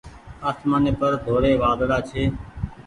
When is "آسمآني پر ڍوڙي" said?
0.49-1.53